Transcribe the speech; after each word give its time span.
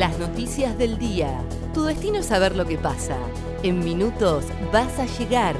Las 0.00 0.18
noticias 0.18 0.78
del 0.78 0.96
día. 0.96 1.42
Tu 1.74 1.84
destino 1.84 2.20
es 2.20 2.24
saber 2.24 2.56
lo 2.56 2.64
que 2.64 2.78
pasa. 2.78 3.18
En 3.62 3.80
minutos 3.80 4.46
vas 4.72 4.98
a 4.98 5.04
llegar. 5.04 5.54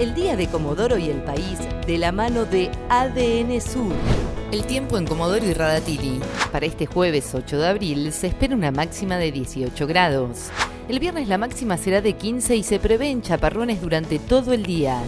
El 0.00 0.12
día 0.12 0.34
de 0.34 0.48
Comodoro 0.48 0.98
y 0.98 1.08
el 1.08 1.22
país 1.22 1.60
de 1.86 1.96
la 1.96 2.10
mano 2.10 2.46
de 2.46 2.68
ADN 2.88 3.60
Sur. 3.60 3.92
El 4.50 4.66
tiempo 4.66 4.98
en 4.98 5.06
Comodoro 5.06 5.46
y 5.46 5.52
Radatili. 5.52 6.18
Para 6.50 6.66
este 6.66 6.86
jueves 6.86 7.32
8 7.32 7.58
de 7.58 7.68
abril 7.68 8.12
se 8.12 8.26
espera 8.26 8.56
una 8.56 8.72
máxima 8.72 9.18
de 9.18 9.30
18 9.30 9.86
grados. 9.86 10.50
El 10.88 10.98
viernes 10.98 11.28
la 11.28 11.38
máxima 11.38 11.76
será 11.76 12.00
de 12.00 12.14
15 12.14 12.56
y 12.56 12.64
se 12.64 12.80
prevén 12.80 13.22
chaparrones 13.22 13.80
durante 13.80 14.18
todo 14.18 14.52
el 14.52 14.64
día. 14.64 15.00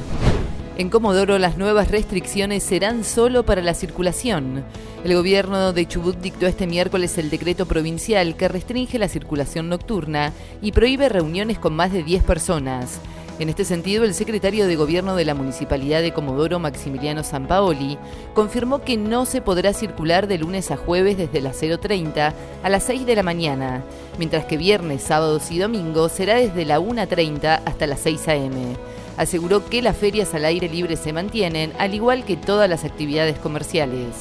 En 0.78 0.90
Comodoro 0.90 1.40
las 1.40 1.58
nuevas 1.58 1.90
restricciones 1.90 2.62
serán 2.62 3.02
solo 3.02 3.44
para 3.44 3.62
la 3.62 3.74
circulación. 3.74 4.62
El 5.02 5.12
gobierno 5.16 5.72
de 5.72 5.88
Chubut 5.88 6.16
dictó 6.18 6.46
este 6.46 6.68
miércoles 6.68 7.18
el 7.18 7.30
decreto 7.30 7.66
provincial 7.66 8.36
que 8.36 8.46
restringe 8.46 8.96
la 8.96 9.08
circulación 9.08 9.68
nocturna 9.68 10.32
y 10.62 10.70
prohíbe 10.70 11.08
reuniones 11.08 11.58
con 11.58 11.74
más 11.74 11.92
de 11.92 12.04
10 12.04 12.22
personas. 12.22 13.00
En 13.40 13.48
este 13.48 13.64
sentido, 13.64 14.04
el 14.04 14.14
secretario 14.14 14.68
de 14.68 14.76
Gobierno 14.76 15.16
de 15.16 15.24
la 15.24 15.34
Municipalidad 15.34 16.00
de 16.00 16.12
Comodoro, 16.12 16.60
Maximiliano 16.60 17.24
Sampaoli, 17.24 17.98
confirmó 18.32 18.82
que 18.82 18.96
no 18.96 19.26
se 19.26 19.40
podrá 19.40 19.72
circular 19.72 20.28
de 20.28 20.38
lunes 20.38 20.70
a 20.70 20.76
jueves 20.76 21.18
desde 21.18 21.40
las 21.40 21.60
0.30 21.60 22.32
a 22.62 22.68
las 22.68 22.84
6 22.84 23.04
de 23.04 23.16
la 23.16 23.24
mañana, 23.24 23.82
mientras 24.16 24.44
que 24.44 24.56
viernes, 24.56 25.02
sábados 25.02 25.50
y 25.50 25.58
domingos 25.58 26.12
será 26.12 26.36
desde 26.36 26.64
la 26.64 26.78
1.30 26.78 27.62
hasta 27.64 27.86
las 27.88 27.98
6 27.98 28.28
a.m 28.28 28.97
aseguró 29.18 29.68
que 29.68 29.82
las 29.82 29.96
ferias 29.96 30.32
al 30.32 30.46
aire 30.46 30.68
libre 30.68 30.96
se 30.96 31.12
mantienen, 31.12 31.72
al 31.78 31.92
igual 31.92 32.24
que 32.24 32.36
todas 32.36 32.70
las 32.70 32.84
actividades 32.84 33.36
comerciales. 33.38 34.14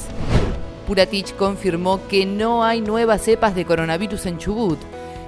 Puratich 0.86 1.34
confirmó 1.36 2.00
que 2.08 2.26
no 2.26 2.64
hay 2.64 2.80
nuevas 2.80 3.22
cepas 3.22 3.54
de 3.54 3.64
coronavirus 3.64 4.26
en 4.26 4.38
Chubut. 4.38 4.78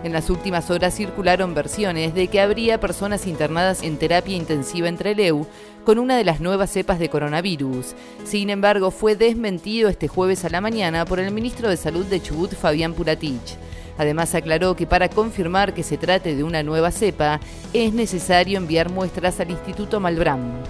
En 0.03 0.13
las 0.13 0.31
últimas 0.31 0.71
horas 0.71 0.95
circularon 0.95 1.55
versiones 1.55 2.15
de 2.15 2.29
que 2.29 2.41
habría 2.41 2.81
personas 2.81 3.27
internadas 3.27 3.83
en 3.83 3.99
terapia 3.99 4.37
intensiva 4.37 4.89
en 4.89 4.97
Treleu 4.97 5.47
con 5.85 5.99
una 5.99 6.17
de 6.17 6.25
las 6.25 6.41
nuevas 6.41 6.71
cepas 6.71 6.99
de 6.99 7.11
coronavirus. 7.11 7.95
Sin 8.25 8.51
embargo, 8.51 8.91
fue 8.91 9.17
desmentido 9.17 9.89
este 9.89 10.09
jueves 10.09 10.45
a 10.45 10.49
la 10.49 10.61
mañana 10.61 11.05
por 11.05 11.21
el 11.21 11.31
ministro 11.31 11.69
de 11.69 11.77
Salud 11.77 12.07
de 12.07 12.23
Chubut, 12.23 12.55
Fabián 12.55 12.95
Puratich. 12.95 13.57
Además 13.99 14.35
aclaró 14.35 14.77
que 14.77 14.87
para 14.87 15.09
confirmar 15.09 15.75
que 15.75 15.83
se 15.83 15.99
trate 15.99 16.35
de 16.35 16.45
una 16.45 16.63
nueva 16.63 16.91
cepa 16.91 17.41
es 17.73 17.93
necesario 17.93 18.59
enviar 18.59 18.91
muestras 18.91 19.41
al 19.41 19.51
Instituto 19.51 20.01
Malbrán. 20.01 20.63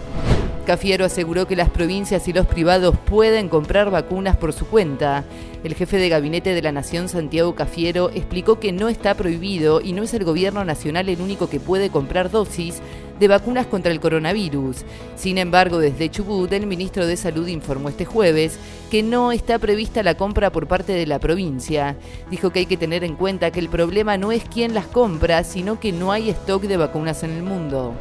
Cafiero 0.67 1.05
aseguró 1.05 1.47
que 1.47 1.57
las 1.57 1.71
provincias 1.71 2.29
y 2.29 2.33
los 2.33 2.47
privados 2.47 2.97
pueden 2.97 3.49
comprar 3.49 3.91
vacunas 3.91 4.37
por 4.37 4.53
su 4.53 4.67
cuenta. 4.67 5.25
El 5.65 5.75
jefe 5.75 5.97
de 5.97 6.09
gabinete 6.09 6.55
de 6.55 6.63
la 6.63 6.71
Nación, 6.71 7.09
Santiago 7.09 7.55
Cafiero, 7.55 8.11
explicó 8.11 8.61
que 8.61 8.71
no 8.71 8.89
está 8.89 9.15
prohibido 9.15 9.81
y 9.81 9.93
no 9.95 10.03
es 10.05 10.15
el 10.15 10.25
gobierno 10.25 10.65
nacional 10.65 11.09
el 11.09 11.21
único 11.21 11.49
que 11.49 11.61
puede 11.61 11.91
comprar 11.91 12.31
dosis 12.31 12.83
de 13.21 13.29
vacunas 13.29 13.67
contra 13.67 13.93
el 13.93 14.01
coronavirus. 14.01 14.79
Sin 15.15 15.37
embargo, 15.37 15.79
desde 15.79 16.11
Chubut, 16.11 16.51
el 16.53 16.67
ministro 16.67 17.07
de 17.07 17.19
Salud 17.19 17.47
informó 17.47 17.91
este 17.91 18.07
jueves 18.07 18.59
que 18.91 19.03
no 19.03 19.31
está 19.31 19.59
prevista 19.59 20.03
la 20.03 20.17
compra 20.17 20.51
por 20.51 20.67
parte 20.67 20.95
de 20.95 21.07
la 21.07 21.19
provincia. 21.19 21.97
Dijo 22.31 22.51
que 22.51 22.61
hay 22.61 22.67
que 22.67 22.79
tener 22.79 23.05
en 23.05 23.17
cuenta 23.17 23.51
que 23.51 23.61
el 23.61 23.69
problema 23.69 24.17
no 24.17 24.33
es 24.33 24.43
quién 24.45 24.75
las 24.75 24.87
compra, 24.87 25.45
sino 25.45 25.79
que 25.79 25.93
no 25.93 26.13
hay 26.13 26.31
stock 26.31 26.63
de 26.63 26.79
vacunas 26.79 27.23
en 27.23 27.33
el 27.33 27.43
mundo. 27.43 27.95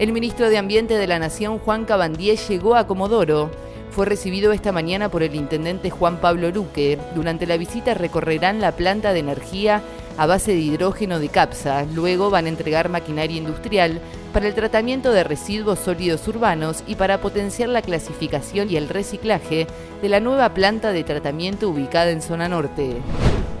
El 0.00 0.12
ministro 0.12 0.50
de 0.50 0.58
Ambiente 0.58 0.94
de 0.94 1.06
la 1.06 1.20
Nación, 1.20 1.60
Juan 1.60 1.84
Cabandier, 1.84 2.36
llegó 2.36 2.74
a 2.74 2.88
Comodoro. 2.88 3.50
Fue 3.92 4.06
recibido 4.06 4.52
esta 4.52 4.72
mañana 4.72 5.10
por 5.10 5.22
el 5.22 5.36
intendente 5.36 5.90
Juan 5.90 6.16
Pablo 6.16 6.50
Luque. 6.50 6.98
Durante 7.14 7.46
la 7.46 7.58
visita 7.58 7.94
recorrerán 7.94 8.60
la 8.60 8.72
planta 8.72 9.12
de 9.12 9.20
energía 9.20 9.82
a 10.16 10.26
base 10.26 10.52
de 10.52 10.60
hidrógeno 10.60 11.18
de 11.20 11.28
CAPSA. 11.28 11.84
Luego 11.94 12.30
van 12.30 12.46
a 12.46 12.48
entregar 12.48 12.88
maquinaria 12.88 13.36
industrial 13.36 14.00
para 14.32 14.48
el 14.48 14.54
tratamiento 14.54 15.12
de 15.12 15.24
residuos 15.24 15.78
sólidos 15.78 16.26
urbanos 16.26 16.82
y 16.86 16.94
para 16.94 17.20
potenciar 17.20 17.68
la 17.68 17.82
clasificación 17.82 18.70
y 18.70 18.76
el 18.76 18.88
reciclaje 18.88 19.66
de 20.00 20.08
la 20.08 20.20
nueva 20.20 20.54
planta 20.54 20.92
de 20.92 21.04
tratamiento 21.04 21.68
ubicada 21.68 22.10
en 22.10 22.22
zona 22.22 22.48
norte. 22.48 22.96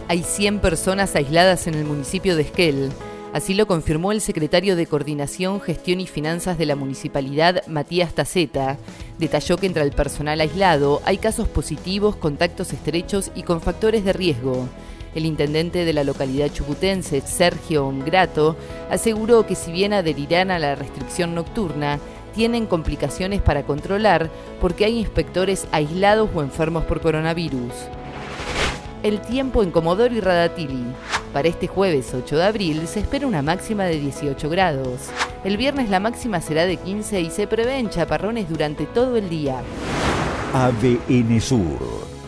Hay 0.08 0.22
100 0.22 0.60
personas 0.60 1.14
aisladas 1.14 1.66
en 1.66 1.74
el 1.74 1.84
municipio 1.84 2.36
de 2.36 2.42
Esquel. 2.42 2.90
Así 3.32 3.54
lo 3.54 3.66
confirmó 3.66 4.12
el 4.12 4.20
secretario 4.20 4.76
de 4.76 4.86
Coordinación, 4.86 5.60
Gestión 5.60 6.00
y 6.00 6.06
Finanzas 6.06 6.58
de 6.58 6.66
la 6.66 6.76
municipalidad, 6.76 7.66
Matías 7.66 8.12
Taceta. 8.12 8.76
Detalló 9.18 9.56
que 9.56 9.66
entre 9.66 9.82
el 9.84 9.92
personal 9.92 10.40
aislado 10.40 11.00
hay 11.06 11.16
casos 11.16 11.48
positivos, 11.48 12.16
contactos 12.16 12.72
estrechos 12.74 13.30
y 13.34 13.42
con 13.42 13.62
factores 13.62 14.04
de 14.04 14.12
riesgo. 14.12 14.68
El 15.14 15.26
intendente 15.26 15.84
de 15.84 15.92
la 15.92 16.04
localidad 16.04 16.50
chubutense, 16.52 17.20
Sergio 17.20 17.92
Grato, 18.04 18.56
aseguró 18.90 19.46
que 19.46 19.54
si 19.54 19.70
bien 19.70 19.92
adherirán 19.92 20.50
a 20.50 20.58
la 20.58 20.74
restricción 20.74 21.34
nocturna, 21.34 21.98
tienen 22.34 22.66
complicaciones 22.66 23.42
para 23.42 23.64
controlar 23.64 24.30
porque 24.60 24.84
hay 24.84 24.98
inspectores 24.98 25.66
aislados 25.70 26.30
o 26.34 26.42
enfermos 26.42 26.84
por 26.84 27.00
coronavirus. 27.00 27.72
El 29.02 29.20
tiempo 29.20 29.62
en 29.62 29.70
Comodoro 29.70 30.14
y 30.14 30.20
Radatili. 30.20 30.84
Para 31.32 31.48
este 31.48 31.66
jueves 31.66 32.12
8 32.14 32.36
de 32.36 32.44
abril 32.44 32.86
se 32.86 33.00
espera 33.00 33.26
una 33.26 33.42
máxima 33.42 33.84
de 33.84 33.98
18 33.98 34.48
grados. 34.48 35.10
El 35.44 35.56
viernes 35.56 35.90
la 35.90 35.98
máxima 35.98 36.40
será 36.40 36.66
de 36.66 36.76
15 36.76 37.20
y 37.20 37.30
se 37.30 37.46
prevén 37.46 37.90
chaparrones 37.90 38.48
durante 38.48 38.86
todo 38.86 39.16
el 39.16 39.28
día. 39.28 39.62
ADN 40.54 41.40
Sur, 41.40 42.01